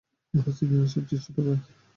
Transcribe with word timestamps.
মহসিন 0.33 0.69
ইরার 0.73 0.91
সবচেয়ে 0.93 1.23
ছোট 1.25 1.35
ভাই। 1.37 1.57